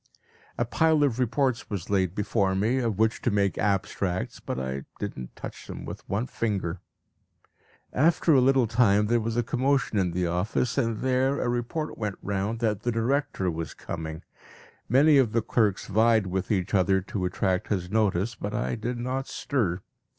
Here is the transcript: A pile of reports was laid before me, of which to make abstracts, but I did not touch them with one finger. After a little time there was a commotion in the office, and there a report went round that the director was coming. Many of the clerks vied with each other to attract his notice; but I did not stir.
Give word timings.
A 0.57 0.65
pile 0.65 1.03
of 1.03 1.19
reports 1.19 1.69
was 1.69 1.91
laid 1.91 2.15
before 2.15 2.55
me, 2.55 2.79
of 2.79 2.97
which 2.97 3.21
to 3.21 3.29
make 3.29 3.59
abstracts, 3.59 4.39
but 4.39 4.59
I 4.59 4.85
did 4.97 5.15
not 5.15 5.35
touch 5.35 5.67
them 5.67 5.85
with 5.85 6.09
one 6.09 6.25
finger. 6.25 6.81
After 7.93 8.33
a 8.33 8.41
little 8.41 8.65
time 8.65 9.05
there 9.05 9.19
was 9.19 9.37
a 9.37 9.43
commotion 9.43 9.99
in 9.99 10.09
the 10.09 10.25
office, 10.25 10.75
and 10.75 11.01
there 11.01 11.39
a 11.39 11.47
report 11.47 11.99
went 11.99 12.15
round 12.23 12.61
that 12.61 12.81
the 12.81 12.91
director 12.91 13.51
was 13.51 13.75
coming. 13.75 14.23
Many 14.89 15.19
of 15.19 15.33
the 15.33 15.41
clerks 15.43 15.85
vied 15.85 16.25
with 16.25 16.49
each 16.49 16.73
other 16.73 17.01
to 17.01 17.25
attract 17.25 17.67
his 17.67 17.91
notice; 17.91 18.33
but 18.33 18.55
I 18.55 18.73
did 18.73 18.97
not 18.97 19.27
stir. 19.27 19.81